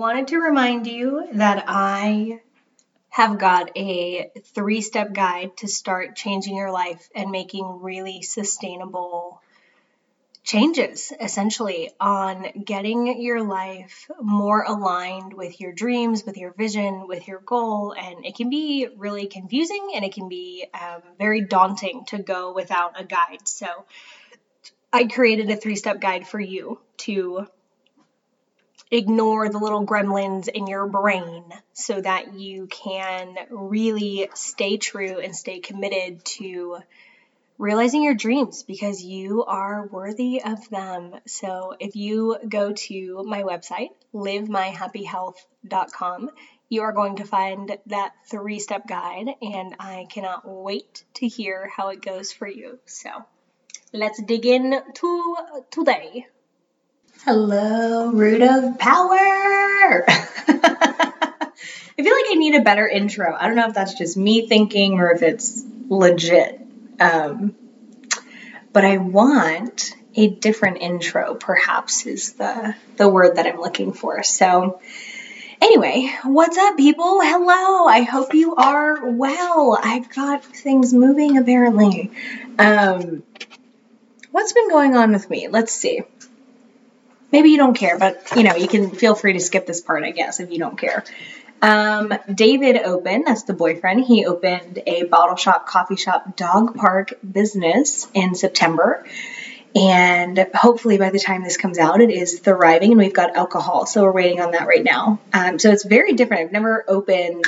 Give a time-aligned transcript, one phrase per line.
[0.00, 2.40] Wanted to remind you that I
[3.10, 9.42] have got a three step guide to start changing your life and making really sustainable
[10.42, 17.28] changes essentially on getting your life more aligned with your dreams, with your vision, with
[17.28, 17.92] your goal.
[17.92, 22.54] And it can be really confusing and it can be um, very daunting to go
[22.54, 23.46] without a guide.
[23.46, 23.66] So
[24.94, 27.46] I created a three step guide for you to
[28.90, 35.36] ignore the little gremlins in your brain so that you can really stay true and
[35.36, 36.78] stay committed to
[37.60, 41.14] realizing your dreams because you are worthy of them.
[41.26, 46.30] So if you go to my website, livemyhappyhealth.com,
[46.70, 51.68] you are going to find that three step guide, and I cannot wait to hear
[51.68, 52.78] how it goes for you.
[52.86, 53.10] So
[53.92, 55.36] let's dig in to
[55.70, 56.28] today.
[57.26, 59.10] Hello, root of power.
[60.08, 60.32] I
[61.98, 63.36] feel like I need a better intro.
[63.38, 66.58] I don't know if that's just me thinking or if it's legit.
[66.98, 67.54] Um,
[68.72, 74.22] but I want a different intro, perhaps, is the, the word that I'm looking for.
[74.22, 74.80] So,
[75.60, 77.20] anyway, what's up, people?
[77.20, 77.86] Hello.
[77.86, 79.78] I hope you are well.
[79.78, 82.12] I've got things moving, apparently.
[82.58, 83.24] Um,
[84.30, 85.48] what's been going on with me?
[85.48, 86.00] Let's see
[87.32, 90.04] maybe you don't care, but you know, you can feel free to skip this part,
[90.04, 91.04] I guess, if you don't care.
[91.62, 97.12] Um, David opened, that's the boyfriend, he opened a bottle shop, coffee shop, dog park
[97.30, 99.04] business in September.
[99.74, 103.86] And hopefully by the time this comes out, it is thriving and we've got alcohol.
[103.86, 105.20] So we're waiting on that right now.
[105.32, 106.46] Um, so it's very different.
[106.46, 107.44] I've never opened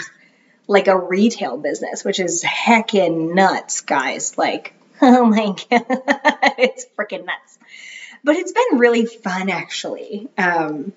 [0.68, 4.38] like a retail business, which is heckin' nuts, guys.
[4.38, 5.56] Like, oh my God,
[6.58, 7.58] it's freaking nuts
[8.24, 10.28] but it's been really fun actually.
[10.38, 10.92] Um,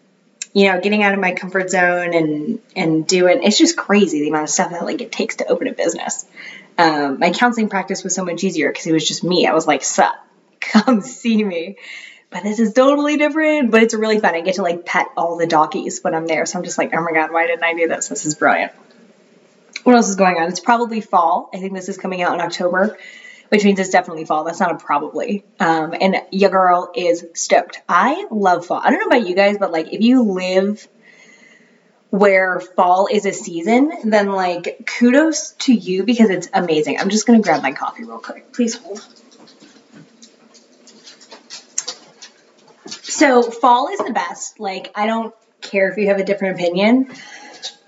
[0.53, 4.29] you know, getting out of my comfort zone and and doing it's just crazy the
[4.29, 6.25] amount of stuff that like it takes to open a business.
[6.77, 9.47] Um, my counseling practice was so much easier because it was just me.
[9.47, 10.13] I was like, "Sup,
[10.59, 11.77] come see me."
[12.29, 13.71] But this is totally different.
[13.71, 14.35] But it's really fun.
[14.35, 16.45] I get to like pet all the doggies when I'm there.
[16.45, 18.07] So I'm just like, "Oh my god, why didn't I do this?
[18.07, 18.71] This is brilliant."
[19.83, 20.49] What else is going on?
[20.49, 21.49] It's probably fall.
[21.53, 22.97] I think this is coming out in October
[23.55, 24.43] which means it's definitely fall.
[24.43, 25.45] That's not a probably.
[25.61, 27.79] Um, and your girl is stoked.
[27.87, 28.81] I love fall.
[28.83, 30.85] I don't know about you guys, but like if you live
[32.09, 36.99] where fall is a season, then like kudos to you because it's amazing.
[36.99, 38.51] I'm just gonna grab my coffee real quick.
[38.51, 38.99] Please hold.
[43.03, 44.59] So fall is the best.
[44.59, 47.09] Like I don't care if you have a different opinion.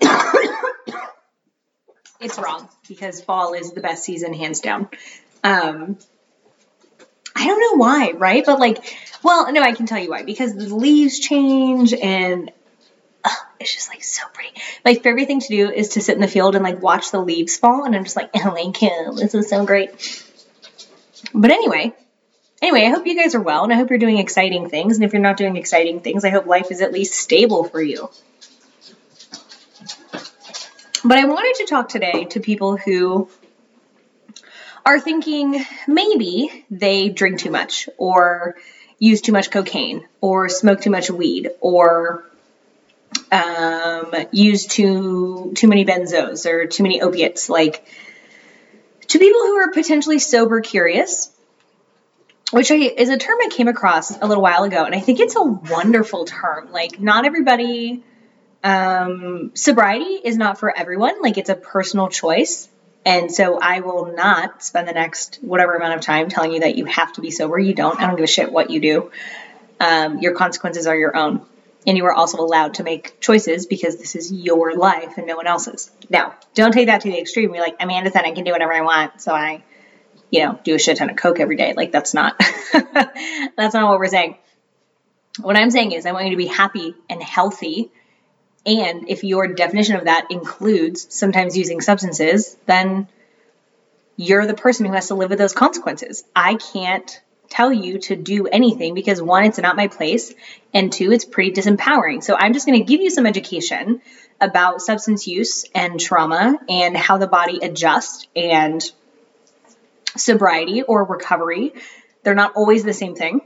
[2.22, 4.88] it's wrong because fall is the best season hands down.
[5.48, 5.98] Um,
[7.34, 8.44] I don't know why, right?
[8.44, 10.22] But like, well, no, I can tell you why.
[10.22, 12.50] Because the leaves change and
[13.60, 14.52] it's just like so pretty.
[14.84, 17.20] My favorite thing to do is to sit in the field and like watch the
[17.20, 20.24] leaves fall, and I'm just like, oh my god, this is so great.
[21.34, 21.92] But anyway,
[22.62, 24.96] anyway, I hope you guys are well, and I hope you're doing exciting things.
[24.96, 27.82] And if you're not doing exciting things, I hope life is at least stable for
[27.82, 28.08] you.
[31.04, 33.28] But I wanted to talk today to people who
[34.88, 38.56] are thinking maybe they drink too much or
[38.98, 42.24] use too much cocaine or smoke too much weed or
[43.30, 47.50] um, use too too many benzos or too many opiates.
[47.50, 47.86] Like
[49.08, 51.30] to people who are potentially sober curious
[52.50, 55.20] which I, is a term I came across a little while ago and I think
[55.20, 56.72] it's a wonderful term.
[56.72, 58.02] Like not everybody
[58.64, 61.20] um, sobriety is not for everyone.
[61.20, 62.70] Like it's a personal choice
[63.04, 66.76] and so I will not spend the next whatever amount of time telling you that
[66.76, 67.58] you have to be sober.
[67.58, 67.98] You don't.
[67.98, 69.10] I don't give a shit what you do.
[69.80, 71.46] Um, your consequences are your own.
[71.86, 75.36] And you are also allowed to make choices because this is your life and no
[75.36, 75.90] one else's.
[76.10, 77.54] Now, don't take that to the extreme.
[77.54, 79.62] You're like, Amanda said I can do whatever I want, so I,
[80.30, 81.72] you know, do a shit ton of coke every day.
[81.74, 82.38] Like that's not
[82.72, 84.36] that's not what we're saying.
[85.40, 87.90] What I'm saying is I want you to be happy and healthy
[88.66, 93.08] and if your definition of that includes sometimes using substances, then
[94.16, 96.24] you're the person who has to live with those consequences.
[96.34, 100.34] I can't tell you to do anything because one, it's not my place,
[100.74, 102.22] and two, it's pretty disempowering.
[102.22, 104.02] So I'm just going to give you some education
[104.40, 108.82] about substance use and trauma and how the body adjusts and
[110.16, 111.72] sobriety or recovery.
[112.22, 113.40] They're not always the same thing,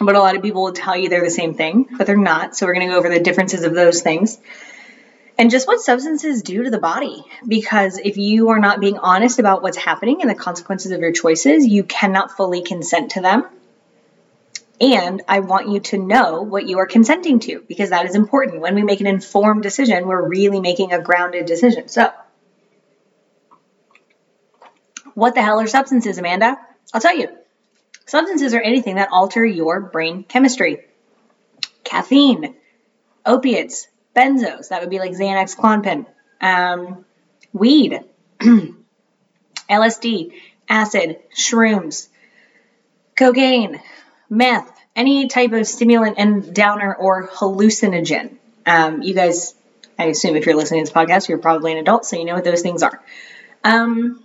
[0.00, 2.56] but a lot of people will tell you they're the same thing, but they're not.
[2.56, 4.38] So we're going to go over the differences of those things
[5.38, 7.24] and just what substances do to the body.
[7.46, 11.12] Because if you are not being honest about what's happening and the consequences of your
[11.12, 13.44] choices, you cannot fully consent to them.
[14.80, 18.60] And I want you to know what you are consenting to because that is important.
[18.60, 21.88] When we make an informed decision, we're really making a grounded decision.
[21.88, 22.12] So,
[25.14, 26.56] what the hell are substances, Amanda?
[26.94, 27.28] I'll tell you.
[28.08, 30.78] Substances are anything that alter your brain chemistry.
[31.84, 32.54] Caffeine,
[33.26, 36.06] opiates, benzos, that would be like Xanax, Klonopin,
[36.40, 37.04] um,
[37.52, 38.00] weed,
[39.70, 40.32] LSD,
[40.70, 42.08] acid, shrooms,
[43.14, 43.78] cocaine,
[44.30, 48.38] meth, any type of stimulant and downer or hallucinogen.
[48.64, 49.54] Um, you guys,
[49.98, 52.36] I assume if you're listening to this podcast, you're probably an adult, so you know
[52.36, 53.02] what those things are.
[53.62, 54.24] Um,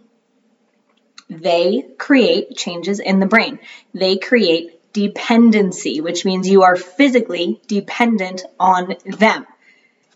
[1.41, 3.59] they create changes in the brain.
[3.93, 9.45] They create dependency, which means you are physically dependent on them.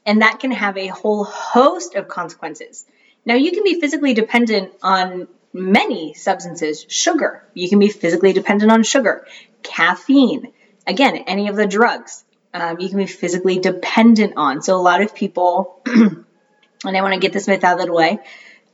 [0.05, 2.85] And that can have a whole host of consequences.
[3.25, 6.85] Now, you can be physically dependent on many substances.
[6.87, 9.27] Sugar, you can be physically dependent on sugar.
[9.63, 10.53] Caffeine,
[10.85, 12.23] again, any of the drugs,
[12.53, 14.61] um, you can be physically dependent on.
[14.61, 16.25] So, a lot of people, and
[16.85, 18.19] I want to get this myth out of the way,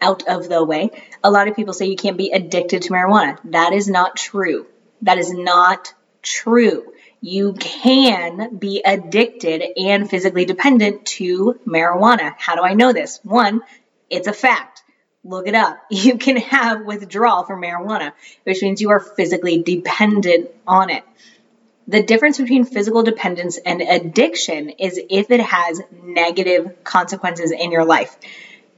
[0.03, 0.91] out of the way.
[1.23, 3.39] A lot of people say you can't be addicted to marijuana.
[3.45, 4.67] That is not true.
[5.01, 6.93] That is not true.
[7.21, 12.33] You can be addicted and physically dependent to marijuana.
[12.37, 13.19] How do I know this?
[13.23, 13.61] One,
[14.09, 14.83] it's a fact.
[15.23, 15.79] Look it up.
[15.89, 18.11] You can have withdrawal from marijuana,
[18.43, 21.03] which means you are physically dependent on it.
[21.87, 27.85] The difference between physical dependence and addiction is if it has negative consequences in your
[27.85, 28.15] life.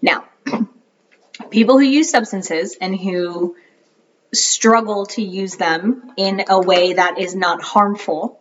[0.02, 0.26] Now,
[1.50, 3.56] people who use substances and who
[4.34, 8.40] struggle to use them in a way that is not harmful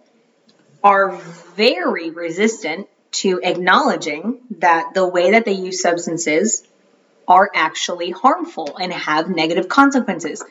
[0.82, 1.16] are
[1.56, 6.66] very resistant to acknowledging that the way that they use substances
[7.26, 10.42] are actually harmful and have negative consequences.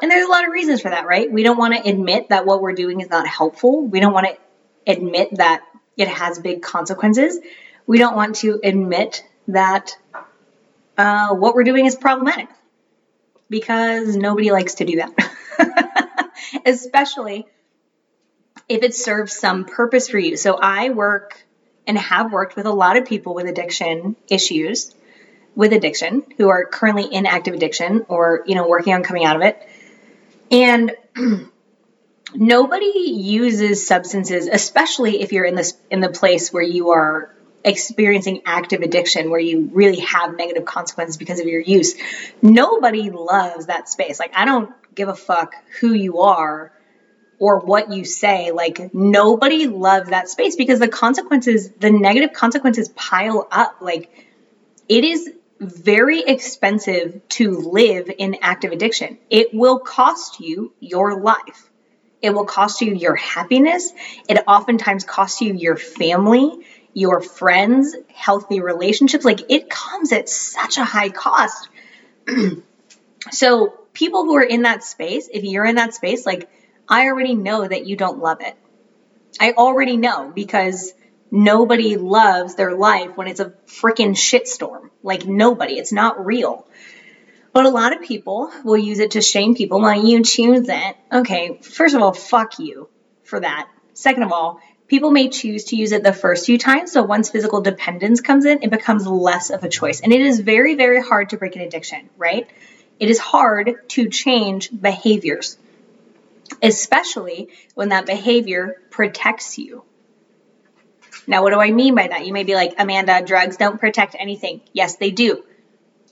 [0.00, 1.30] And there's a lot of reasons for that, right?
[1.30, 3.86] We don't want to admit that what we're doing is not helpful.
[3.86, 5.62] We don't want to admit that
[5.96, 7.38] it has big consequences.
[7.86, 9.96] We don't want to admit that
[10.98, 12.48] uh, what we're doing is problematic
[13.48, 16.32] because nobody likes to do that.
[16.66, 17.46] Especially
[18.68, 20.36] if it serves some purpose for you.
[20.36, 21.44] So I work
[21.86, 24.94] and have worked with a lot of people with addiction issues
[25.54, 29.36] with addiction who are currently in active addiction or you know working on coming out
[29.36, 29.68] of it
[30.50, 30.92] and
[32.34, 38.42] nobody uses substances especially if you're in this in the place where you are experiencing
[38.44, 41.94] active addiction where you really have negative consequences because of your use.
[42.40, 44.18] Nobody loves that space.
[44.18, 46.72] Like, I don't give a fuck who you are
[47.38, 48.50] or what you say.
[48.50, 53.76] Like, nobody loves that space because the consequences, the negative consequences pile up.
[53.80, 54.10] Like,
[54.88, 55.30] it is
[55.60, 59.18] very expensive to live in active addiction.
[59.30, 61.70] It will cost you your life.
[62.20, 63.92] It will cost you your happiness.
[64.28, 69.24] It oftentimes costs you your family your friends, healthy relationships.
[69.24, 71.68] Like it comes at such a high cost.
[73.30, 76.48] so, people who are in that space, if you're in that space, like
[76.88, 78.56] I already know that you don't love it.
[79.40, 80.92] I already know because
[81.30, 84.90] nobody loves their life when it's a freaking shitstorm.
[85.02, 85.74] Like nobody.
[85.78, 86.66] It's not real.
[87.52, 89.80] But a lot of people will use it to shame people.
[89.80, 90.96] Why you choose it?
[91.12, 92.88] Okay, first of all, fuck you
[93.24, 93.68] for that.
[93.94, 94.60] Second of all,
[94.92, 98.44] People may choose to use it the first few times, so once physical dependence comes
[98.44, 100.02] in, it becomes less of a choice.
[100.02, 102.46] And it is very, very hard to break an addiction, right?
[103.00, 105.56] It is hard to change behaviors,
[106.62, 109.82] especially when that behavior protects you.
[111.26, 112.26] Now, what do I mean by that?
[112.26, 114.60] You may be like, Amanda, drugs don't protect anything.
[114.74, 115.42] Yes, they do.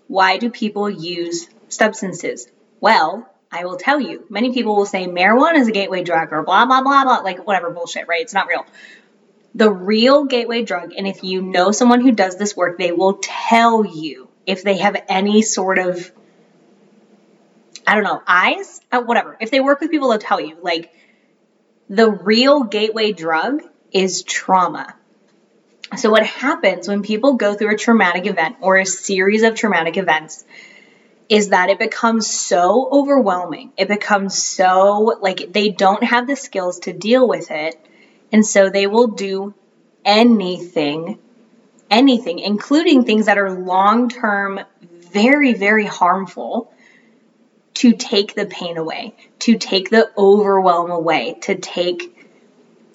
[0.08, 2.48] Why do people use substances?
[2.80, 6.44] Well, I will tell you, many people will say marijuana is a gateway drug or
[6.44, 8.20] blah, blah, blah, blah, like whatever bullshit, right?
[8.20, 8.64] It's not real.
[9.54, 13.18] The real gateway drug, and if you know someone who does this work, they will
[13.20, 16.12] tell you if they have any sort of,
[17.84, 19.36] I don't know, eyes, uh, whatever.
[19.40, 20.56] If they work with people, they'll tell you.
[20.62, 20.94] Like,
[21.88, 24.94] the real gateway drug is trauma.
[25.96, 29.96] So, what happens when people go through a traumatic event or a series of traumatic
[29.96, 30.44] events
[31.30, 33.72] is that it becomes so overwhelming.
[33.76, 37.76] It becomes so like they don't have the skills to deal with it.
[38.32, 39.54] And so they will do
[40.04, 41.20] anything,
[41.88, 46.74] anything, including things that are long term, very, very harmful
[47.74, 52.28] to take the pain away, to take the overwhelm away, to take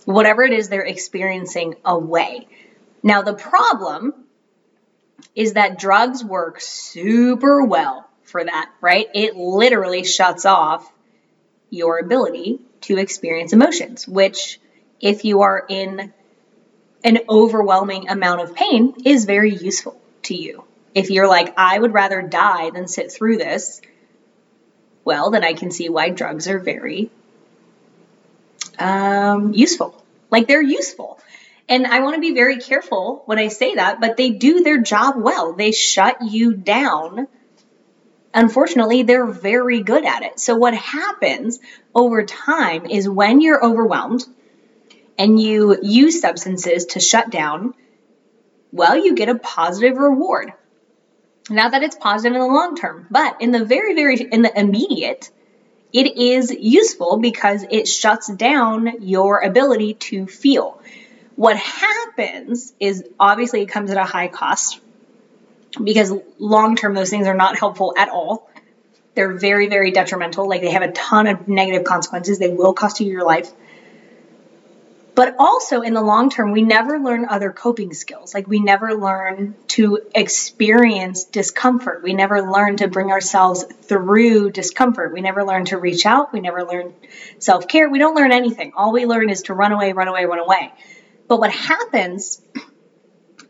[0.03, 2.49] whatever it is they're experiencing away.
[3.01, 4.13] Now, the problem
[5.35, 8.04] is that drugs work super well
[8.35, 9.07] for that, right?
[9.13, 10.91] It literally shuts off
[11.69, 14.59] your ability to experience emotions, which,
[14.99, 16.11] if you are in
[17.05, 20.65] an overwhelming amount of pain, is very useful to you.
[20.93, 23.79] If you're like, I would rather die than sit through this,
[25.05, 27.09] well, then I can see why drugs are very
[28.77, 30.03] um, useful.
[30.29, 31.21] Like they're useful.
[31.69, 34.81] And I want to be very careful when I say that, but they do their
[34.81, 35.53] job well.
[35.53, 37.29] They shut you down.
[38.35, 40.41] Unfortunately, they're very good at it.
[40.41, 41.59] So, what happens
[41.95, 44.25] over time is when you're overwhelmed
[45.17, 47.73] and you use substances to shut down,
[48.73, 50.51] well, you get a positive reward.
[51.49, 54.59] Not that it's positive in the long term, but in the very, very, in the
[54.59, 55.31] immediate,
[55.93, 60.81] it is useful because it shuts down your ability to feel.
[61.37, 64.81] What happens is obviously it comes at a high cost
[65.81, 68.49] because long term those things are not helpful at all.
[69.15, 70.47] They're very, very detrimental.
[70.47, 72.37] Like they have a ton of negative consequences.
[72.37, 73.51] They will cost you your life.
[75.15, 78.33] But also in the long term, we never learn other coping skills.
[78.33, 82.03] Like we never learn to experience discomfort.
[82.03, 85.13] We never learn to bring ourselves through discomfort.
[85.13, 86.33] We never learn to reach out.
[86.33, 86.93] We never learn
[87.39, 87.89] self care.
[87.89, 88.73] We don't learn anything.
[88.75, 90.73] All we learn is to run away, run away, run away.
[91.29, 92.41] But what happens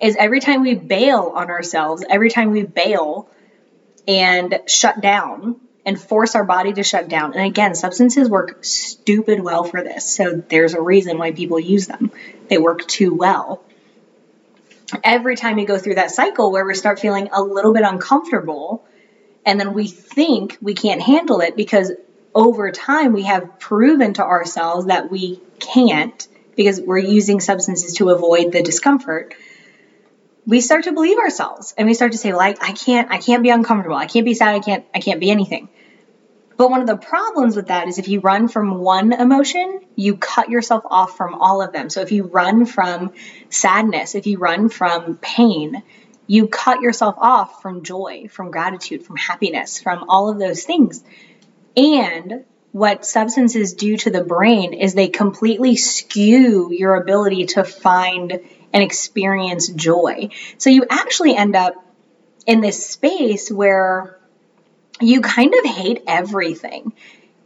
[0.01, 3.29] is every time we bail on ourselves, every time we bail
[4.07, 9.39] and shut down and force our body to shut down, and again, substances work stupid
[9.39, 10.05] well for this.
[10.05, 12.11] So there's a reason why people use them.
[12.49, 13.63] They work too well.
[15.03, 18.85] Every time you go through that cycle where we start feeling a little bit uncomfortable,
[19.45, 21.91] and then we think we can't handle it because
[22.33, 28.09] over time we have proven to ourselves that we can't because we're using substances to
[28.09, 29.33] avoid the discomfort
[30.45, 33.43] we start to believe ourselves and we start to say I, I can't i can't
[33.43, 33.95] be uncomfortable.
[33.95, 34.55] I can't be sad.
[34.55, 35.69] I can't i can't be anything.
[36.57, 40.17] But one of the problems with that is if you run from one emotion you
[40.17, 41.89] cut yourself off from all of them.
[41.89, 43.13] So if you run from
[43.49, 45.83] sadness if you run from pain
[46.27, 51.03] you cut yourself off from joy from gratitude from happiness from all of those things.
[51.77, 58.41] And what substances do to the brain is they completely skew your ability to find
[58.75, 60.29] and experience joy.
[60.57, 61.75] So you actually end up
[62.45, 64.19] in this space where
[64.99, 66.91] you kind of hate everything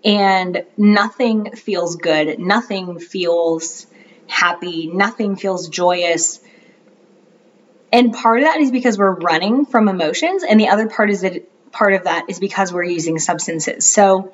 [0.04, 3.86] and nothing feels good, nothing feels
[4.28, 6.40] happy, nothing feels joyous.
[7.94, 11.22] And part of that is because we're running from emotions, and the other part is
[11.22, 13.88] that part of that is because we're using substances.
[13.88, 14.34] So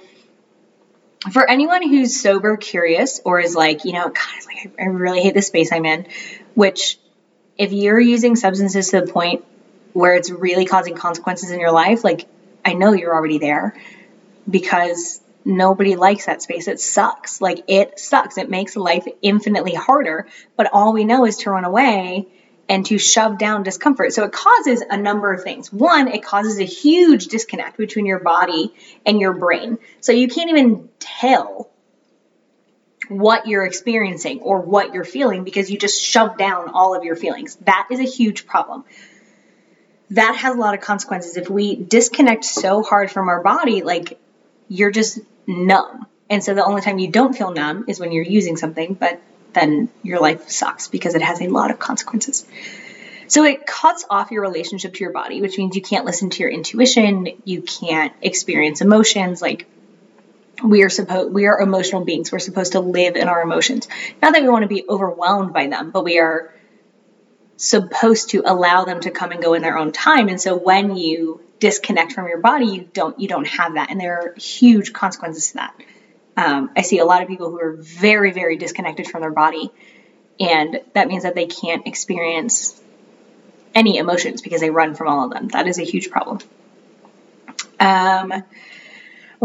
[1.31, 5.33] for anyone who's sober curious or is like, you know, God, like I really hate
[5.33, 6.07] the space I'm in,
[6.55, 6.97] which
[7.57, 9.45] if you're using substances to the point
[9.93, 12.27] where it's really causing consequences in your life, like
[12.65, 13.79] I know you're already there
[14.49, 16.67] because nobody likes that space.
[16.67, 17.39] It sucks.
[17.39, 18.37] Like it sucks.
[18.37, 22.27] It makes life infinitely harder, but all we know is to run away
[22.67, 24.11] and to shove down discomfort.
[24.13, 25.71] So it causes a number of things.
[25.71, 28.73] One, it causes a huge disconnect between your body
[29.05, 29.77] and your brain.
[30.01, 31.69] So you can't even tell
[33.09, 37.15] what you're experiencing or what you're feeling because you just shove down all of your
[37.15, 37.55] feelings.
[37.65, 38.83] That is a huge problem.
[40.11, 41.37] That has a lot of consequences.
[41.37, 44.19] If we disconnect so hard from our body, like
[44.67, 46.05] you're just numb.
[46.29, 49.21] And so the only time you don't feel numb is when you're using something, but
[49.53, 52.45] then your life sucks because it has a lot of consequences.
[53.27, 56.39] So it cuts off your relationship to your body, which means you can't listen to
[56.43, 59.67] your intuition, you can't experience emotions like
[60.63, 62.31] we are supposed we are emotional beings.
[62.31, 63.87] We're supposed to live in our emotions.
[64.21, 66.53] Not that we want to be overwhelmed by them, but we are
[67.57, 70.27] supposed to allow them to come and go in their own time.
[70.27, 73.99] And so when you disconnect from your body, you don't you don't have that, and
[73.99, 75.75] there are huge consequences to that.
[76.37, 79.71] Um, I see a lot of people who are very, very disconnected from their body,
[80.39, 82.79] and that means that they can't experience
[83.73, 85.49] any emotions because they run from all of them.
[85.49, 86.39] That is a huge problem.
[87.79, 88.43] Um,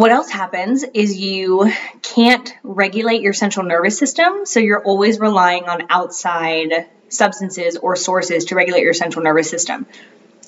[0.00, 5.64] what else happens is you can't regulate your central nervous system, so you're always relying
[5.64, 9.84] on outside substances or sources to regulate your central nervous system.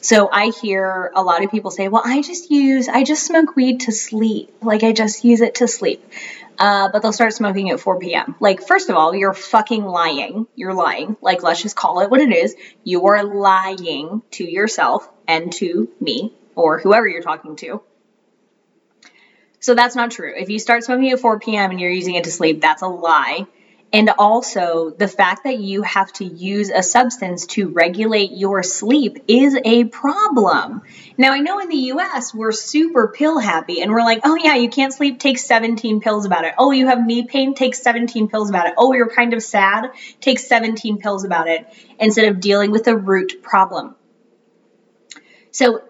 [0.01, 3.55] So I hear a lot of people say, well, I just use, I just smoke
[3.55, 4.55] weed to sleep.
[4.63, 6.03] Like I just use it to sleep.
[6.59, 8.37] Uh, but they'll start smoking at 4 p.m.
[8.41, 10.47] Like, first of all, you're fucking lying.
[10.57, 11.19] You're lying.
[11.21, 12.57] Like, let's just call it what it is.
[12.85, 17.83] You are lying to yourself and to me or whoever you're talking to.
[19.63, 20.35] So that's not true.
[20.37, 21.71] If you start smoking at 4 p.m.
[21.71, 23.47] and you're using it to sleep, that's a lie.
[23.93, 29.23] And also, the fact that you have to use a substance to regulate your sleep
[29.29, 30.83] is a problem.
[31.17, 34.57] Now, I know in the US, we're super pill happy and we're like, oh yeah,
[34.57, 36.55] you can't sleep, take 17 pills about it.
[36.59, 38.75] Oh, you have knee pain, take 17 pills about it.
[38.77, 39.91] Oh, you're kind of sad,
[40.21, 41.69] take 17 pills about it
[42.01, 43.95] instead of dealing with the root problem.
[45.53, 45.83] So,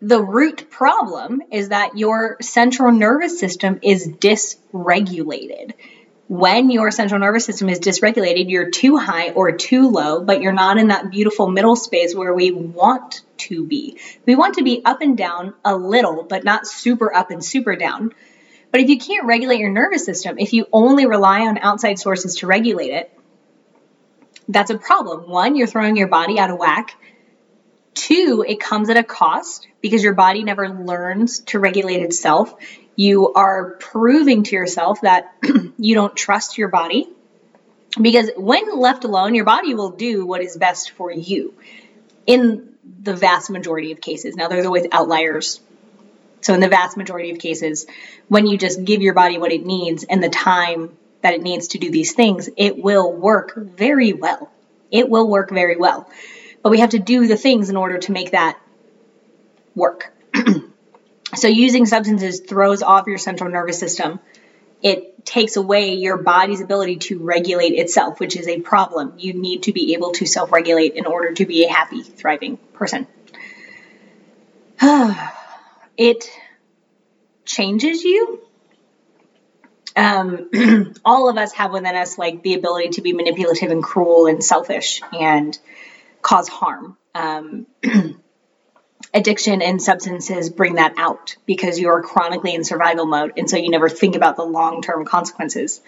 [0.00, 5.72] the root problem is that your central nervous system is dysregulated
[6.28, 10.52] when your central nervous system is dysregulated, you're too high or too low, but you're
[10.52, 13.98] not in that beautiful middle space where we want to be.
[14.26, 17.76] We want to be up and down a little, but not super up and super
[17.76, 18.12] down.
[18.72, 22.36] But if you can't regulate your nervous system, if you only rely on outside sources
[22.36, 23.12] to regulate it,
[24.48, 25.30] that's a problem.
[25.30, 26.96] One, you're throwing your body out of whack.
[27.96, 32.54] Two, it comes at a cost because your body never learns to regulate itself
[32.96, 35.32] you are proving to yourself that
[35.78, 37.08] you don't trust your body.
[38.00, 41.54] Because when left alone, your body will do what is best for you
[42.26, 44.34] in the vast majority of cases.
[44.34, 45.60] Now, there's always outliers.
[46.40, 47.86] So, in the vast majority of cases,
[48.28, 51.68] when you just give your body what it needs and the time that it needs
[51.68, 54.50] to do these things, it will work very well.
[54.90, 56.08] It will work very well.
[56.66, 58.58] But we have to do the things in order to make that
[59.76, 60.12] work.
[61.36, 64.18] So using substances throws off your central nervous system.
[64.82, 69.14] It takes away your body's ability to regulate itself, which is a problem.
[69.18, 72.56] You need to be able to self regulate in order to be a happy, thriving
[72.72, 73.06] person.
[75.96, 76.30] it
[77.44, 78.40] changes you.
[79.94, 84.26] Um, all of us have within us like the ability to be manipulative and cruel
[84.26, 85.56] and selfish and
[86.26, 86.96] cause harm.
[87.14, 87.66] Um,
[89.14, 93.34] addiction and substances bring that out because you're chronically in survival mode.
[93.36, 95.80] And so you never think about the long term consequences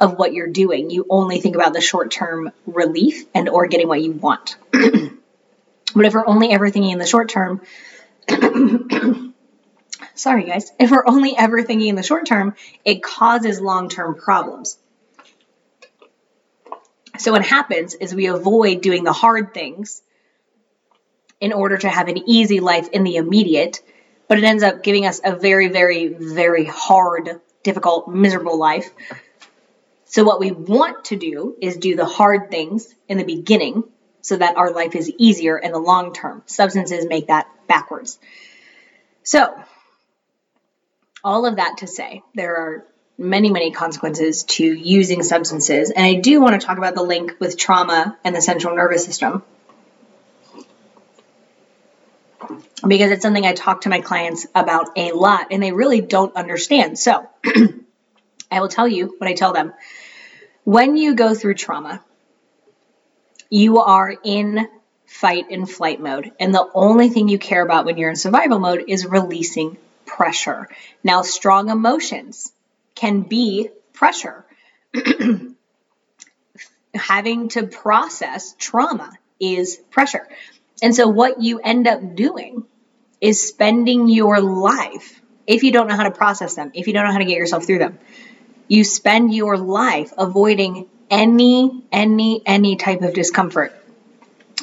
[0.00, 0.90] of what you're doing.
[0.90, 4.56] You only think about the short term relief and or getting what you want.
[4.72, 7.60] but if we're only ever thinking in the short term,
[10.16, 14.16] sorry guys, if we're only ever thinking in the short term, it causes long term
[14.16, 14.78] problems.
[17.20, 20.02] So what happens is we avoid doing the hard things
[21.38, 23.82] in order to have an easy life in the immediate,
[24.26, 28.90] but it ends up giving us a very, very, very hard, difficult, miserable life.
[30.06, 33.84] So, what we want to do is do the hard things in the beginning
[34.22, 36.42] so that our life is easier in the long term.
[36.46, 38.18] Substances make that backwards.
[39.24, 39.54] So,
[41.22, 42.86] all of that to say, there are
[43.20, 45.90] many, many consequences to using substances.
[45.90, 49.04] And I do want to talk about the link with trauma and the central nervous
[49.04, 49.42] system
[52.86, 56.34] because it's something I talk to my clients about a lot and they really don't
[56.34, 56.98] understand.
[56.98, 57.28] So
[58.50, 59.74] I will tell you what I tell them.
[60.64, 62.02] When you go through trauma,
[63.50, 64.66] you are in
[65.04, 66.32] fight and flight mode.
[66.40, 70.68] And the only thing you care about when you're in survival mode is releasing pressure.
[71.04, 72.50] Now, strong emotions
[73.00, 74.44] can be pressure.
[76.94, 79.10] Having to process trauma
[79.40, 80.28] is pressure.
[80.82, 82.64] And so, what you end up doing
[83.20, 87.04] is spending your life, if you don't know how to process them, if you don't
[87.04, 87.98] know how to get yourself through them,
[88.68, 93.74] you spend your life avoiding any, any, any type of discomfort.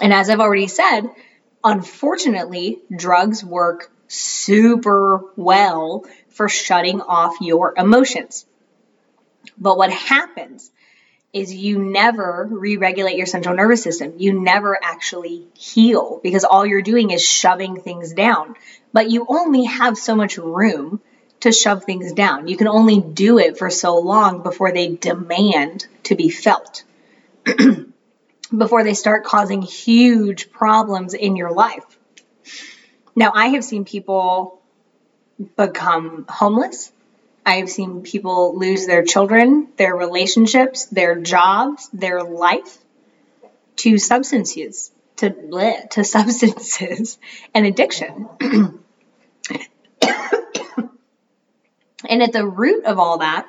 [0.02, 1.10] And as I've already said,
[1.64, 6.06] unfortunately, drugs work super well
[6.38, 8.46] for shutting off your emotions.
[9.58, 10.72] But what happens
[11.34, 14.14] is you never re-regulate your central nervous system.
[14.18, 18.56] You never actually heal because all you're doing is shoving things down.
[18.94, 21.02] But you only have so much room
[21.42, 22.48] to shove things down.
[22.48, 26.84] You can only do it for so long before they demand to be felt.
[28.56, 31.84] before they start causing huge problems in your life.
[33.16, 34.57] Now, I have seen people
[35.56, 36.92] become homeless.
[37.46, 42.78] I've seen people lose their children, their relationships, their jobs, their life
[43.78, 47.18] to substances, to bleh, to substances
[47.54, 48.28] and addiction.
[52.10, 53.48] and at the root of all that,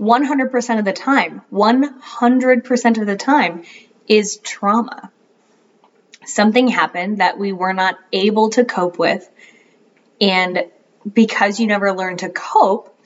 [0.00, 3.64] 100% of the time, 100% of the time
[4.08, 5.10] is trauma.
[6.26, 9.28] something happened that we were not able to cope with.
[10.20, 10.64] And
[11.12, 12.96] because you never learned to cope,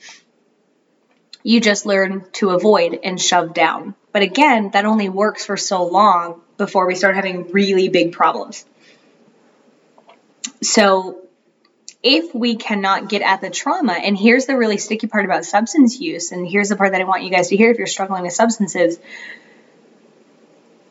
[1.43, 3.95] you just learn to avoid and shove down.
[4.11, 8.65] But again, that only works for so long before we start having really big problems.
[10.61, 11.21] So,
[12.01, 15.99] if we cannot get at the trauma, and here's the really sticky part about substance
[15.99, 18.23] use, and here's the part that I want you guys to hear if you're struggling
[18.23, 18.99] with substances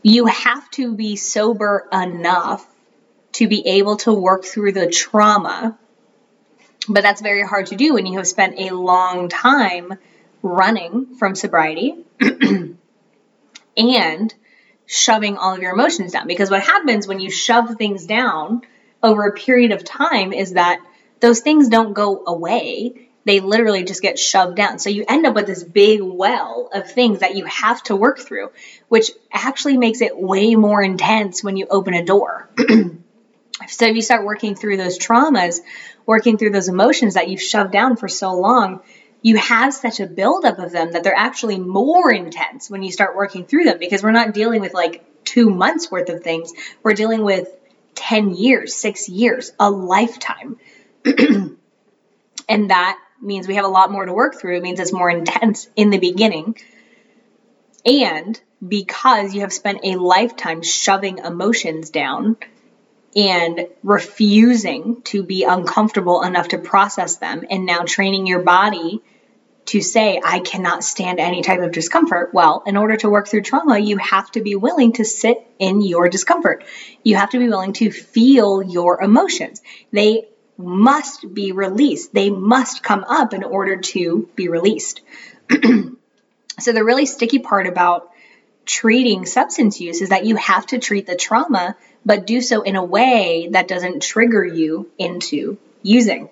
[0.03, 2.67] you have to be sober enough
[3.33, 5.79] to be able to work through the trauma.
[6.89, 9.99] But that's very hard to do when you have spent a long time
[10.43, 12.05] running from sobriety
[13.77, 14.35] and
[14.87, 16.27] shoving all of your emotions down.
[16.27, 18.63] Because what happens when you shove things down
[19.03, 20.81] over a period of time is that
[21.21, 24.79] those things don't go away they literally just get shoved down.
[24.79, 28.19] So you end up with this big well of things that you have to work
[28.19, 28.51] through,
[28.89, 32.49] which actually makes it way more intense when you open a door.
[33.67, 35.61] so if you start working through those traumas,
[36.07, 38.81] working through those emotions that you've shoved down for so long,
[39.21, 43.17] you have such a buildup of them that they're actually more intense when you start
[43.17, 46.53] working through them because we're not dealing with like two months worth of things.
[46.83, 47.49] We're dealing with
[47.97, 50.57] 10 years, six years, a lifetime.
[51.05, 54.57] and that means we have a lot more to work through.
[54.57, 56.57] It means it's more intense in the beginning.
[57.85, 62.37] And because you have spent a lifetime shoving emotions down
[63.17, 69.03] and refusing to be uncomfortable enough to process them, and now training your body
[69.69, 72.33] to say, I cannot stand any type of discomfort.
[72.33, 75.83] Well, in order to work through trauma, you have to be willing to sit in
[75.83, 76.65] your discomfort.
[77.03, 79.61] You have to be willing to feel your emotions.
[79.93, 82.15] They must be released.
[82.15, 85.03] They must come up in order to be released.
[85.51, 88.11] so, the really sticky part about
[88.69, 92.77] treating substance use is that you have to treat the trauma, but do so in
[92.77, 96.29] a way that doesn't trigger you into using.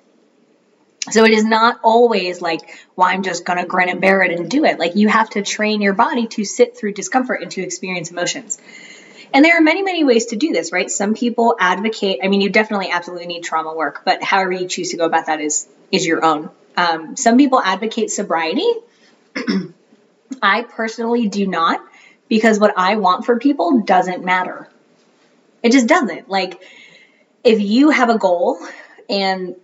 [1.11, 4.39] So it is not always like, well, I'm just going to grin and bear it
[4.39, 4.79] and do it.
[4.79, 8.61] Like you have to train your body to sit through discomfort and to experience emotions.
[9.33, 10.91] And there are many, many ways to do this, right?
[10.91, 14.91] Some people advocate, I mean, you definitely absolutely need trauma work, but however you choose
[14.91, 16.51] to go about that is, is your own.
[16.77, 18.71] Um, some people advocate sobriety.
[20.43, 21.81] I personally do not
[22.29, 24.69] because what I want for people doesn't matter.
[25.63, 26.29] It just doesn't.
[26.29, 26.61] Like,
[27.45, 28.59] if you have a goal
[29.09, 29.57] and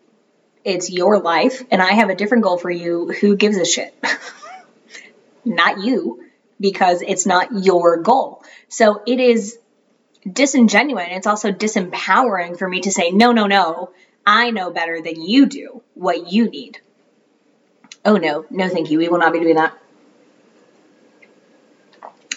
[0.64, 3.94] it's your life and I have a different goal for you, who gives a shit?
[5.44, 6.24] not you
[6.60, 8.44] because it's not your goal.
[8.68, 9.58] So it is
[10.30, 11.08] disingenuous.
[11.10, 13.90] It's also disempowering for me to say, no, no, no,
[14.24, 16.78] I know better than you do what you need.
[18.04, 18.98] Oh, no, no, thank you.
[18.98, 19.76] We will not be doing that.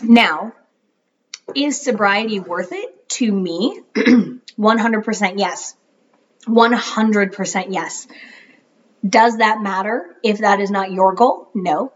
[0.08, 0.54] Now,
[1.56, 3.82] is sobriety worth it to me?
[3.96, 5.76] 100% yes.
[6.48, 8.08] 100% yes.
[9.08, 11.50] Does that matter if that is not your goal?
[11.54, 11.92] No,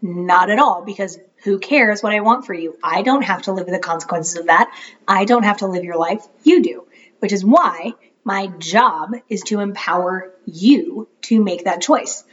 [0.00, 2.76] not at all, because who cares what I want for you?
[2.82, 4.72] I don't have to live with the consequences of that.
[5.06, 6.26] I don't have to live your life.
[6.42, 6.86] You do,
[7.18, 7.92] which is why
[8.24, 12.24] my job is to empower you to make that choice.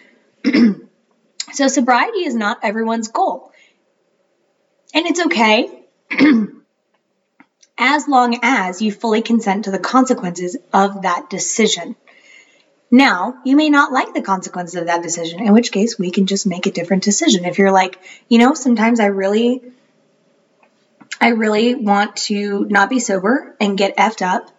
[1.53, 3.51] so, sobriety is not everyone's goal.
[4.93, 5.83] And it's okay
[7.77, 11.95] as long as you fully consent to the consequences of that decision.
[12.89, 16.25] Now, you may not like the consequences of that decision, in which case we can
[16.25, 17.45] just make a different decision.
[17.45, 19.61] If you're like, you know, sometimes I really
[21.19, 24.49] I really want to not be sober and get effed up.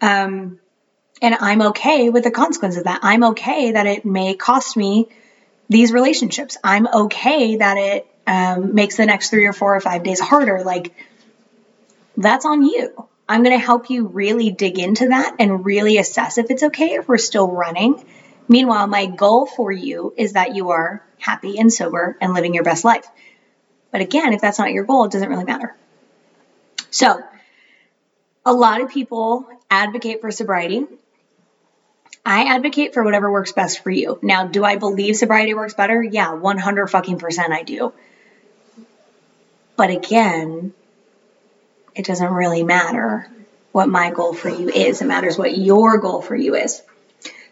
[0.00, 0.58] Um,
[1.22, 3.00] and I'm okay with the consequence of that.
[3.02, 5.08] I'm okay that it may cost me
[5.68, 6.56] these relationships.
[6.64, 10.62] I'm okay that it um, makes the next three or four or five days harder.
[10.62, 10.94] Like,
[12.16, 13.08] that's on you.
[13.28, 16.94] I'm going to help you really dig into that and really assess if it's okay
[16.94, 18.04] if we're still running.
[18.46, 22.62] Meanwhile, my goal for you is that you are happy and sober and living your
[22.62, 23.06] best life.
[23.90, 25.74] But again, if that's not your goal, it doesn't really matter.
[26.90, 27.20] So,
[28.46, 30.86] a lot of people advocate for sobriety.
[32.24, 34.20] I advocate for whatever works best for you.
[34.22, 36.00] Now, do I believe sobriety works better?
[36.00, 37.92] Yeah, 100 fucking percent I do.
[39.80, 40.74] But again,
[41.94, 43.26] it doesn't really matter
[43.72, 45.00] what my goal for you is.
[45.00, 46.82] It matters what your goal for you is.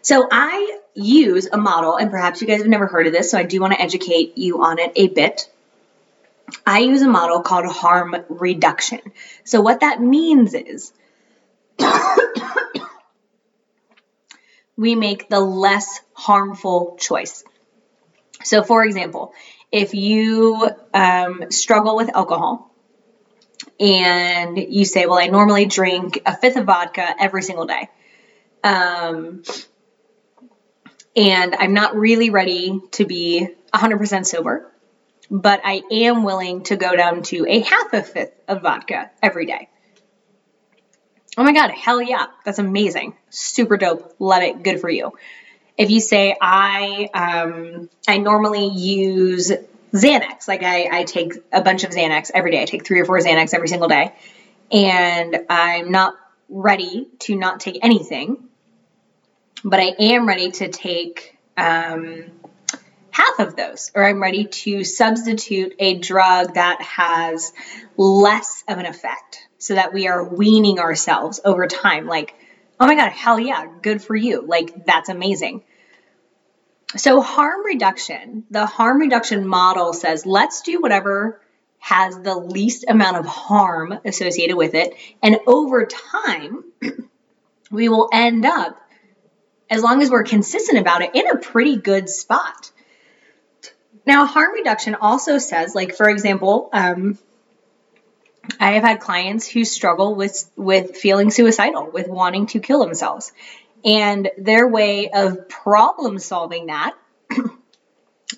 [0.03, 3.39] So I use a model, and perhaps you guys have never heard of this, so
[3.39, 5.49] I do want to educate you on it a bit.
[6.67, 8.99] I use a model called harm reduction.
[9.43, 10.93] So what that means is
[14.77, 17.43] we make the less harmful choice.
[18.43, 19.33] So, for example,
[19.71, 22.69] if you um, struggle with alcohol,
[23.79, 27.89] and you say, Well, I normally drink a fifth of vodka every single day.
[28.63, 29.43] Um,
[31.15, 34.71] and I'm not really ready to be 100% sober,
[35.31, 39.45] but I am willing to go down to a half a fifth of vodka every
[39.45, 39.69] day.
[41.37, 43.15] Oh my God, hell yeah, that's amazing.
[43.29, 44.15] Super dope.
[44.19, 44.61] Love it.
[44.61, 45.13] Good for you.
[45.79, 49.49] If you say, I, um, I normally use
[49.93, 50.45] Xanax.
[50.45, 52.61] Like I, I take a bunch of Xanax every day.
[52.61, 54.13] I take three or four Xanax every single day.
[54.73, 56.15] And I'm not
[56.49, 58.49] ready to not take anything,
[59.63, 62.25] but I am ready to take um,
[63.11, 67.53] half of those, or I'm ready to substitute a drug that has
[67.95, 72.05] less of an effect so that we are weaning ourselves over time.
[72.05, 72.35] Like,
[72.81, 74.45] oh my God, hell yeah, good for you.
[74.45, 75.63] Like, that's amazing.
[76.97, 81.39] So, harm reduction, the harm reduction model says let's do whatever
[81.79, 84.95] has the least amount of harm associated with it.
[85.21, 86.63] And over time,
[87.71, 88.81] we will end up,
[89.69, 92.71] as long as we're consistent about it, in a pretty good spot.
[94.05, 97.17] Now, harm reduction also says, like, for example, um,
[98.59, 103.31] I have had clients who struggle with, with feeling suicidal, with wanting to kill themselves.
[103.83, 106.95] And their way of problem solving that,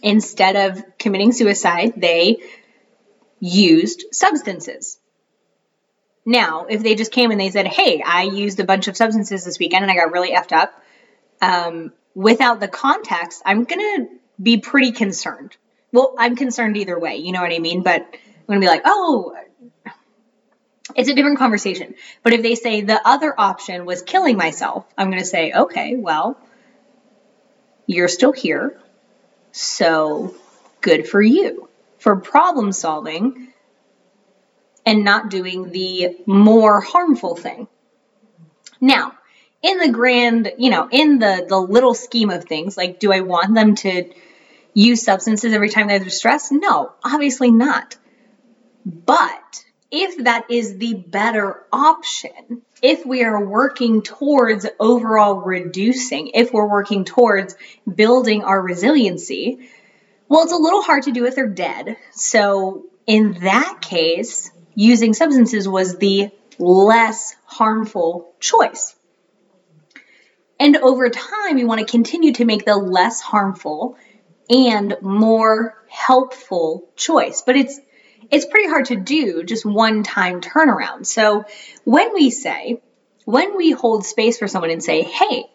[0.03, 2.37] instead of committing suicide, they
[3.39, 4.99] used substances.
[6.25, 9.43] Now, if they just came and they said, Hey, I used a bunch of substances
[9.43, 10.79] this weekend and I got really effed up,
[11.41, 14.07] um, without the context, I'm going to
[14.41, 15.57] be pretty concerned.
[15.91, 17.81] Well, I'm concerned either way, you know what I mean?
[17.81, 19.35] But I'm going to be like, Oh,
[20.95, 21.95] it's a different conversation.
[22.23, 25.95] But if they say the other option was killing myself, I'm going to say, okay,
[25.95, 26.37] well,
[27.85, 28.79] you're still here.
[29.51, 30.35] So
[30.81, 33.49] good for you for problem solving
[34.85, 37.67] and not doing the more harmful thing.
[38.79, 39.13] Now,
[39.61, 43.21] in the grand, you know, in the the little scheme of things, like do I
[43.21, 44.11] want them to
[44.73, 46.51] use substances every time they're stressed?
[46.51, 47.95] No, obviously not.
[48.83, 56.53] But if that is the better option, if we are working towards overall reducing, if
[56.53, 57.55] we're working towards
[57.93, 59.69] building our resiliency,
[60.29, 61.97] well, it's a little hard to do if they're dead.
[62.13, 68.95] So, in that case, using substances was the less harmful choice.
[70.57, 73.97] And over time, we want to continue to make the less harmful
[74.49, 77.41] and more helpful choice.
[77.41, 77.79] But it's
[78.31, 81.05] it's pretty hard to do just one time turnaround.
[81.05, 81.45] So
[81.83, 82.81] when we say,
[83.25, 85.45] when we hold space for someone and say, hey,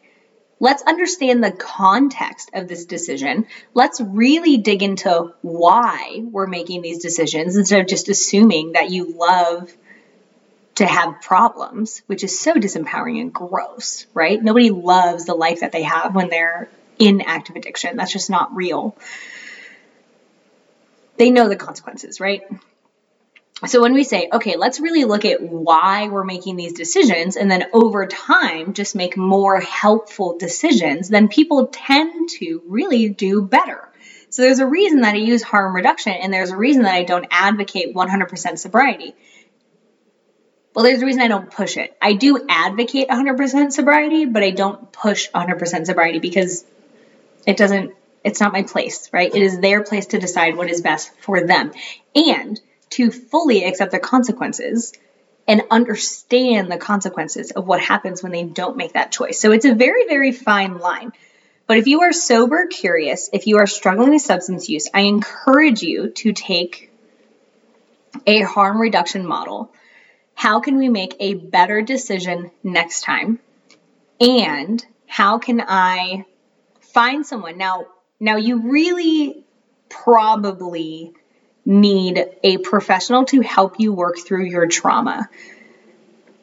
[0.61, 3.47] let's understand the context of this decision.
[3.75, 9.17] Let's really dig into why we're making these decisions instead of just assuming that you
[9.17, 9.73] love
[10.77, 14.43] to have problems, which is so disempowering and gross, right?
[14.43, 17.97] Nobody loves the life that they have when they're in active addiction.
[17.97, 18.97] That's just not real
[21.19, 22.43] they know the consequences, right?
[23.65, 27.51] So when we say, okay, let's really look at why we're making these decisions and
[27.51, 33.89] then over time just make more helpful decisions, then people tend to really do better.
[34.29, 37.05] So there's a reason that I use harm reduction and there's a reason that I
[37.05, 39.15] don't advocate 100% sobriety.
[40.75, 41.97] Well, there's a reason I don't push it.
[42.03, 46.67] I do advocate 100% sobriety, but I don't push 100% sobriety because
[47.47, 47.95] it doesn't
[48.27, 49.33] it's not my place, right?
[49.33, 51.71] It is their place to decide what is best for them
[52.15, 52.61] and
[52.91, 54.93] to fully accept the consequences
[55.47, 59.39] and understand the consequences of what happens when they don't make that choice.
[59.39, 61.13] So it's a very, very fine line.
[61.69, 65.83] But if you are sober curious, if you are struggling with substance use, I encourage
[65.83, 66.91] you to take
[68.27, 69.73] a harm reduction model.
[70.35, 73.39] How can we make a better decision next time?
[74.21, 76.25] And how can I
[76.81, 77.57] find someone?
[77.57, 77.87] Now,
[78.19, 79.45] now, you really
[79.89, 81.13] probably
[81.65, 85.29] need a professional to help you work through your trauma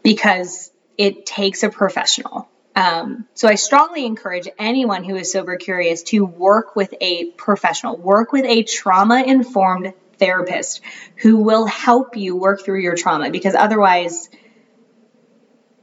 [0.04, 2.50] because it takes a professional.
[2.76, 7.98] Um, so I strongly encourage anyone who is sober curious to work with a professional,
[7.98, 10.82] work with a trauma informed therapist
[11.18, 14.30] who will help you work through your trauma because otherwise,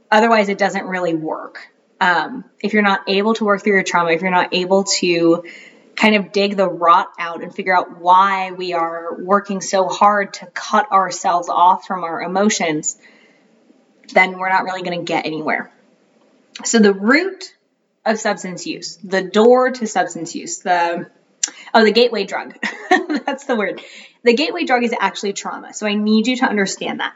[0.09, 1.67] otherwise it doesn't really work.
[1.99, 5.43] Um, if you're not able to work through your trauma, if you're not able to
[6.01, 10.33] kind of dig the rot out and figure out why we are working so hard
[10.33, 12.97] to cut ourselves off from our emotions,
[14.11, 15.71] then we're not really going to get anywhere.
[16.65, 17.55] So the root
[18.03, 21.07] of substance use, the door to substance use, the
[21.71, 22.55] oh, the gateway drug.
[23.25, 23.79] That's the word.
[24.23, 25.71] The gateway drug is actually trauma.
[25.71, 27.13] So I need you to understand that.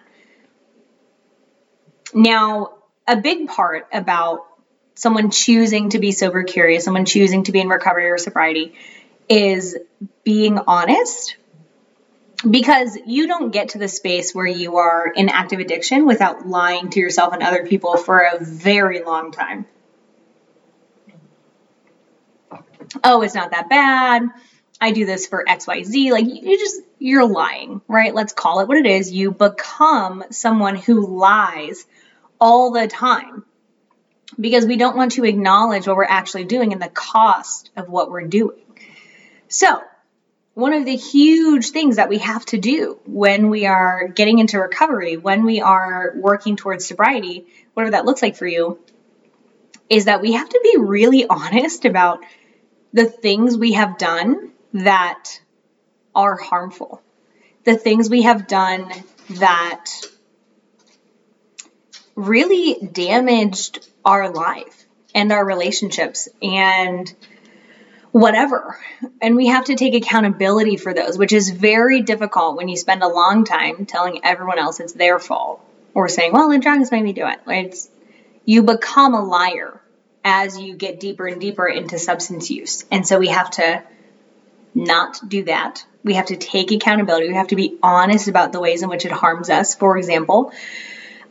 [2.14, 2.76] Now,
[3.08, 4.46] a big part about
[4.96, 8.74] someone choosing to be sober curious, someone choosing to be in recovery or sobriety
[9.30, 9.78] is
[10.24, 11.38] being honest
[12.50, 16.90] because you don't get to the space where you are in active addiction without lying
[16.90, 19.66] to yourself and other people for a very long time.
[23.04, 24.24] Oh, it's not that bad.
[24.80, 26.12] I do this for XYZ.
[26.12, 28.14] Like you just you're lying, right?
[28.14, 29.12] Let's call it what it is.
[29.12, 31.86] You become someone who lies
[32.40, 33.44] all the time
[34.40, 38.10] because we don't want to acknowledge what we're actually doing and the cost of what
[38.10, 38.60] we're doing.
[39.48, 39.82] So,
[40.54, 44.58] one of the huge things that we have to do when we are getting into
[44.58, 48.80] recovery, when we are working towards sobriety, whatever that looks like for you,
[49.90, 52.20] is that we have to be really honest about
[52.94, 55.42] the things we have done that
[56.16, 57.02] are harmful,
[57.66, 58.90] the things we have done
[59.32, 59.86] that
[62.16, 67.14] really damaged our life and our relationships and
[68.12, 68.80] whatever.
[69.22, 73.04] And we have to take accountability for those, which is very difficult when you spend
[73.04, 75.62] a long time telling everyone else it's their fault
[75.94, 77.40] or saying, well, the drugs made me do it.
[77.48, 77.90] It's,
[78.46, 79.82] you become a liar
[80.24, 82.86] as you get deeper and deeper into substance use.
[82.92, 83.84] And so we have to
[84.74, 85.86] not do that.
[86.04, 87.28] We have to take accountability.
[87.28, 89.76] We have to be honest about the ways in which it harms us.
[89.76, 90.52] For example,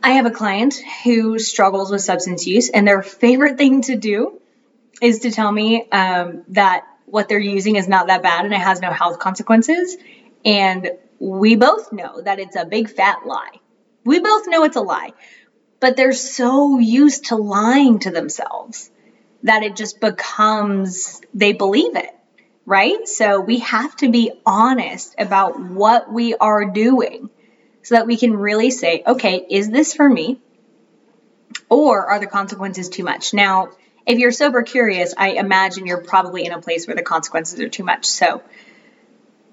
[0.01, 4.41] I have a client who struggles with substance use, and their favorite thing to do
[5.01, 8.59] is to tell me um, that what they're using is not that bad and it
[8.59, 9.97] has no health consequences.
[10.43, 13.59] And we both know that it's a big fat lie.
[14.03, 15.13] We both know it's a lie,
[15.79, 18.89] but they're so used to lying to themselves
[19.43, 22.09] that it just becomes, they believe it,
[22.65, 23.07] right?
[23.07, 27.29] So we have to be honest about what we are doing
[27.85, 30.39] so that we can really say, okay, is this for me?
[31.69, 33.31] Or are the consequences too much?
[33.31, 33.69] Now,
[34.07, 37.69] if you're sober curious, I imagine you're probably in a place where the consequences are
[37.69, 38.05] too much.
[38.05, 38.41] So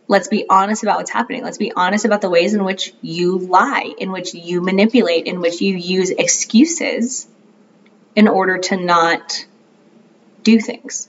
[0.09, 1.45] let's be honest about what's happening.
[1.45, 5.43] Let's be honest about the ways in which you lie, in which you manipulate, in
[5.43, 7.29] which you use excuses
[8.17, 9.47] in order to not
[10.43, 11.07] do things,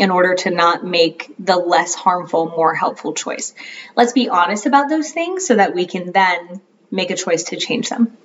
[0.00, 3.54] in order to not make the less harmful, more helpful choice.
[3.94, 7.56] Let's be honest about those things so that we can then make a choice to
[7.56, 8.16] change them.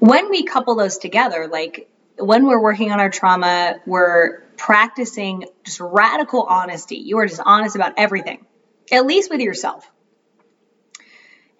[0.00, 5.78] When we couple those together, like when we're working on our trauma, we're practicing just
[5.78, 6.96] radical honesty.
[6.96, 8.44] You are just honest about everything,
[8.90, 9.88] at least with yourself.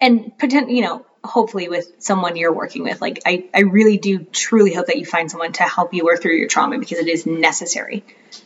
[0.01, 3.01] And pretend, you know, hopefully with someone you're working with.
[3.01, 6.21] Like, I, I really do truly hope that you find someone to help you work
[6.21, 8.03] through your trauma because it is necessary.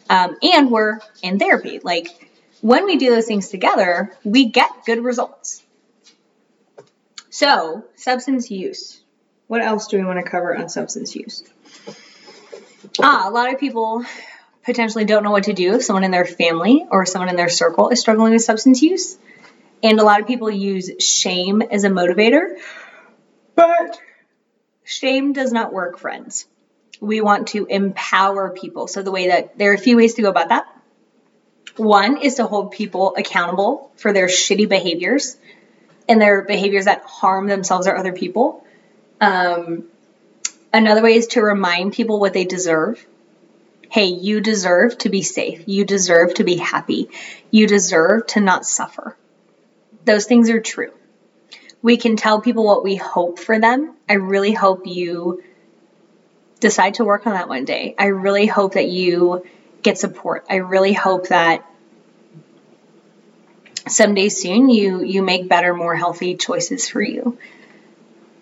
[0.10, 1.80] Um, and we're in therapy.
[1.84, 2.08] Like,
[2.62, 5.62] when we do those things together, we get good results.
[7.30, 9.02] So, substance use.
[9.48, 11.44] What else do we want to cover on substance use?
[13.02, 14.06] Ah, a lot of people
[14.64, 17.50] potentially don't know what to do if someone in their family or someone in their
[17.50, 19.18] circle is struggling with substance use.
[19.84, 22.58] And a lot of people use shame as a motivator.
[23.56, 24.00] But
[24.84, 26.48] shame does not work, friends.
[27.02, 28.88] We want to empower people.
[28.88, 30.65] So, the way that there are a few ways to go about that.
[31.76, 35.38] One is to hold people accountable for their shitty behaviors
[36.08, 38.65] and their behaviors that harm themselves or other people.
[39.19, 39.86] Um,
[40.74, 43.06] Another way is to remind people what they deserve.
[43.91, 45.67] Hey, you deserve to be safe.
[45.67, 47.10] You deserve to be happy.
[47.52, 49.15] You deserve to not suffer.
[50.06, 50.92] Those things are true.
[51.82, 53.96] We can tell people what we hope for them.
[54.08, 55.44] I really hope you
[56.60, 57.94] decide to work on that one day.
[58.00, 59.46] I really hope that you
[59.82, 60.46] get support.
[60.50, 61.66] I really hope that
[63.88, 67.38] someday soon you you make better, more healthy choices for you.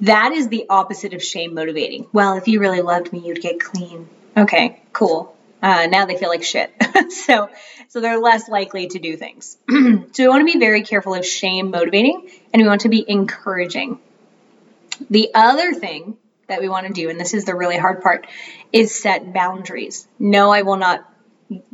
[0.02, 2.08] That is the opposite of shame motivating.
[2.12, 4.08] Well, if you really loved me, you'd get clean.
[4.36, 5.36] Okay, cool.
[5.62, 6.74] Uh, now they feel like shit.
[7.10, 7.50] so,
[7.90, 9.58] so they're less likely to do things.
[9.70, 13.04] so we want to be very careful of shame motivating, and we want to be
[13.08, 14.00] encouraging.
[15.10, 18.28] The other thing that we want to do, and this is the really hard part,
[18.74, 20.08] is set boundaries.
[20.20, 21.08] No, I will not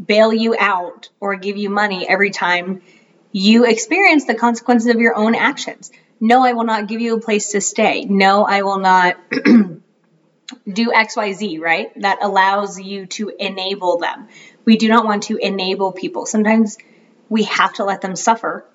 [0.03, 2.81] bail you out or give you money every time
[3.31, 5.91] you experience the consequences of your own actions.
[6.19, 8.05] No, I will not give you a place to stay.
[8.05, 9.17] No, I will not
[10.71, 11.91] do XYZ, right?
[12.01, 14.27] That allows you to enable them.
[14.65, 16.25] We do not want to enable people.
[16.25, 16.77] Sometimes
[17.29, 18.65] we have to let them suffer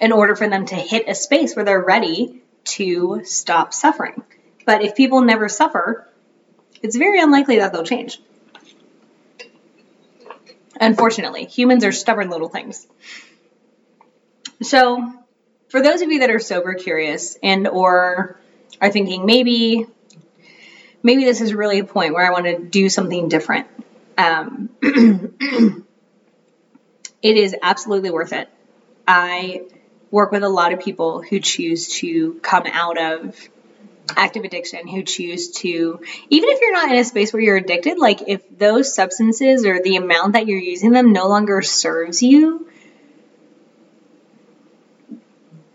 [0.00, 4.22] in order for them to hit a space where they're ready to stop suffering.
[4.64, 6.06] But if people never suffer,
[6.82, 8.20] it's very unlikely that they'll change.
[10.80, 12.86] Unfortunately, humans are stubborn little things.
[14.62, 15.12] So,
[15.68, 18.40] for those of you that are sober curious and or
[18.80, 19.86] are thinking maybe
[21.02, 23.66] maybe this is really a point where I want to do something different.
[24.16, 24.70] Um,
[27.22, 28.48] it is absolutely worth it.
[29.06, 29.62] I
[30.10, 33.48] work with a lot of people who choose to come out of
[34.16, 37.96] active addiction who choose to even if you're not in a space where you're addicted
[37.96, 42.68] like if those substances or the amount that you're using them no longer serves you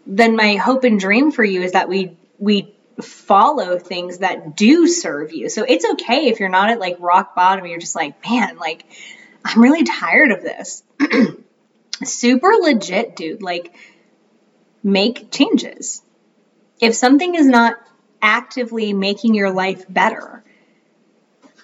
[0.05, 4.87] then my hope and dream for you is that we we follow things that do
[4.87, 8.23] serve you so it's okay if you're not at like rock bottom you're just like
[8.27, 8.85] man like
[9.43, 10.83] i'm really tired of this
[12.03, 13.75] super legit dude like
[14.83, 16.01] make changes
[16.79, 17.75] if something is not
[18.21, 20.43] actively making your life better,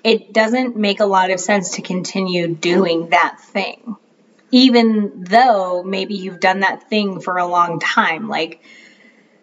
[0.04, 3.96] it doesn't make a lot of sense to continue doing that thing.
[4.52, 8.28] Even though maybe you've done that thing for a long time.
[8.28, 8.62] Like,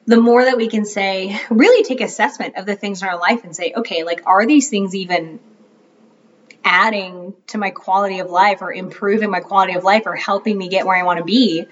[0.09, 3.45] the more that we can say, really take assessment of the things in our life
[3.45, 5.39] and say, okay, like, are these things even
[6.65, 10.71] adding to my quality of life or improving my quality of life or helping me
[10.71, 11.67] get where I want to be?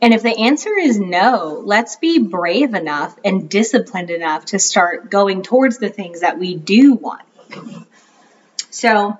[0.00, 5.10] And if the answer is no, let's be brave enough and disciplined enough to start
[5.10, 7.22] going towards the things that we do want.
[8.70, 9.18] So,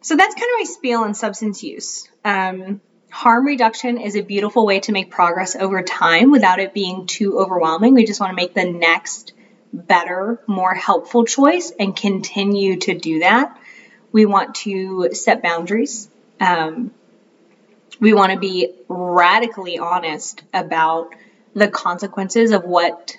[0.00, 2.08] so that's kind of my spiel on substance use.
[2.24, 2.80] Um,
[3.12, 7.38] harm reduction is a beautiful way to make progress over time without it being too
[7.38, 7.92] overwhelming.
[7.92, 9.34] We just want to make the next
[9.70, 13.58] better, more helpful choice and continue to do that.
[14.12, 16.08] We want to set boundaries.
[16.40, 16.90] Um,
[18.00, 21.14] we want to be radically honest about
[21.54, 23.18] the consequences of what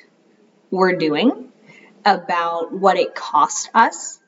[0.72, 1.52] we're doing,
[2.04, 4.20] about what it costs us,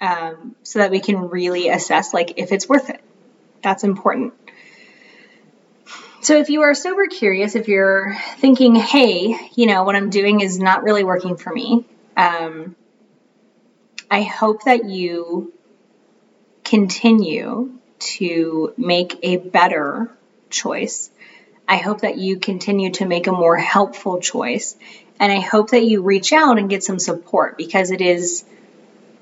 [0.00, 3.00] um, so that we can really assess like if it's worth it.
[3.62, 4.34] That's important.
[6.28, 10.40] So if you are sober curious, if you're thinking, hey, you know, what I'm doing
[10.40, 11.86] is not really working for me,
[12.18, 12.76] um,
[14.10, 15.54] I hope that you
[16.64, 20.14] continue to make a better
[20.50, 21.10] choice.
[21.66, 24.76] I hope that you continue to make a more helpful choice.
[25.18, 28.44] And I hope that you reach out and get some support because it is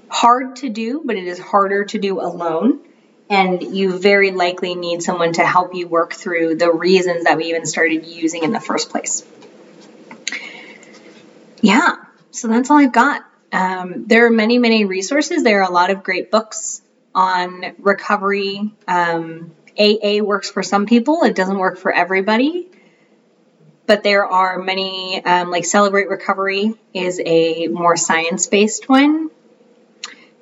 [0.08, 2.80] hard to do, but it is harder to do alone.
[3.28, 7.46] And you very likely need someone to help you work through the reasons that we
[7.46, 9.26] even started using in the first place.
[11.60, 11.96] Yeah,
[12.30, 13.24] so that's all I've got.
[13.52, 15.42] Um, there are many, many resources.
[15.42, 16.82] There are a lot of great books
[17.14, 18.70] on recovery.
[18.86, 22.68] Um, AA works for some people, it doesn't work for everybody.
[23.86, 29.30] But there are many, um, like Celebrate Recovery is a more science based one.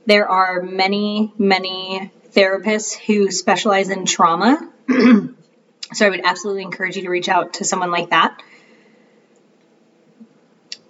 [0.07, 4.71] There are many, many therapists who specialize in trauma.
[4.89, 8.43] so I would absolutely encourage you to reach out to someone like that.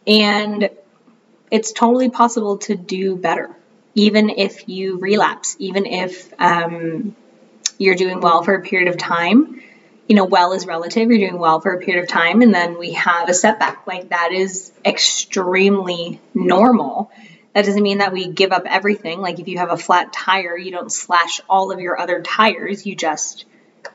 [0.06, 0.70] And
[1.50, 3.56] it's totally possible to do better
[3.94, 7.14] even if you relapse, even if um,
[7.78, 9.60] you're doing well for a period of time.
[10.08, 11.08] You know, well is relative.
[11.08, 13.86] You're doing well for a period of time, and then we have a setback.
[13.86, 17.10] Like that is extremely normal.
[17.54, 19.20] That doesn't mean that we give up everything.
[19.20, 22.84] Like if you have a flat tire, you don't slash all of your other tires.
[22.84, 23.44] You just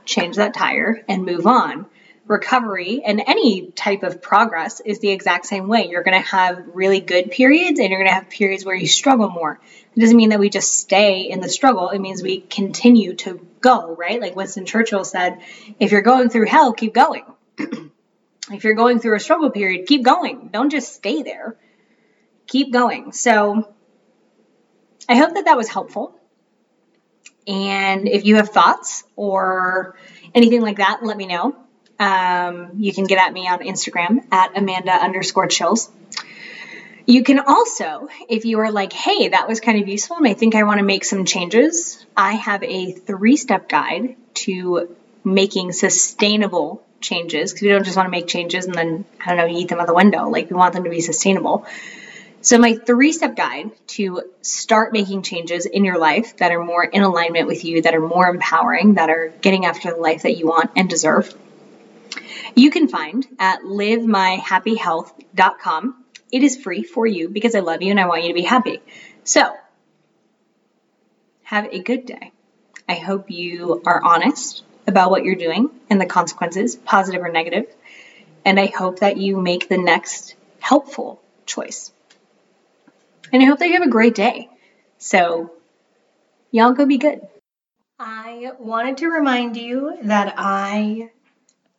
[0.06, 1.86] change that tire and move on
[2.30, 5.88] recovery and any type of progress is the exact same way.
[5.90, 8.88] You're going to have really good periods and you're going to have periods where you
[8.88, 9.60] struggle more.
[9.96, 11.90] It doesn't mean that we just stay in the struggle.
[11.90, 14.22] It means we continue to go, right?
[14.22, 15.40] Like Winston Churchill said,
[15.80, 17.24] if you're going through hell, keep going.
[17.58, 20.50] if you're going through a struggle period, keep going.
[20.54, 21.58] Don't just stay there.
[22.50, 23.12] Keep going.
[23.12, 23.72] So
[25.08, 26.20] I hope that that was helpful.
[27.48, 29.96] And if you have thoughts or
[30.34, 31.56] anything like that, let me know.
[32.00, 35.90] Um, you can get at me on Instagram at Amanda underscore Chils.
[37.06, 40.34] You can also, if you are like, hey, that was kind of useful and I
[40.34, 45.72] think I want to make some changes, I have a three step guide to making
[45.74, 49.56] sustainable changes because we don't just want to make changes and then, I don't know,
[49.56, 50.30] eat them out the window.
[50.30, 51.68] Like, we want them to be sustainable.
[52.42, 56.84] So, my three step guide to start making changes in your life that are more
[56.84, 60.38] in alignment with you, that are more empowering, that are getting after the life that
[60.38, 61.34] you want and deserve
[62.56, 66.06] you can find at livemyhappyhealth.com.
[66.32, 68.44] It is free for you because I love you and I want you to be
[68.44, 68.82] happy.
[69.24, 69.56] So,
[71.44, 72.32] have a good day.
[72.88, 77.66] I hope you are honest about what you're doing and the consequences, positive or negative.
[78.46, 81.92] And I hope that you make the next helpful choice.
[83.32, 84.50] And I hope that you have a great day.
[84.98, 85.52] So,
[86.52, 87.22] y'all go be good.
[88.00, 91.12] I wanted to remind you that I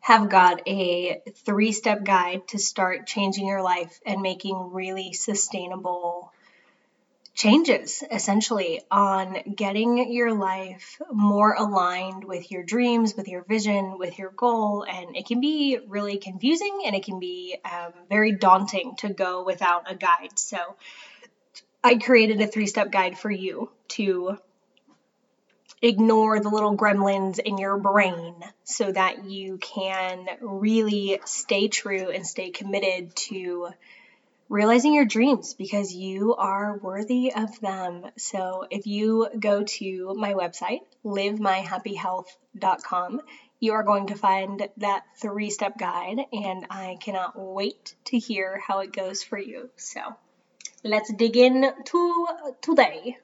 [0.00, 6.32] have got a three step guide to start changing your life and making really sustainable
[7.34, 14.18] changes essentially on getting your life more aligned with your dreams, with your vision, with
[14.18, 14.84] your goal.
[14.88, 19.44] And it can be really confusing and it can be um, very daunting to go
[19.44, 20.38] without a guide.
[20.38, 20.58] So
[21.82, 24.36] I created a three step guide for you to
[25.80, 32.26] ignore the little gremlins in your brain so that you can really stay true and
[32.26, 33.70] stay committed to
[34.50, 38.04] realizing your dreams because you are worthy of them.
[38.18, 43.22] So if you go to my website, livemyhappyhealth.com,
[43.58, 48.60] you are going to find that three step guide, and I cannot wait to hear
[48.66, 49.70] how it goes for you.
[49.76, 50.00] So
[50.84, 52.26] let's dig in to
[52.60, 53.18] today.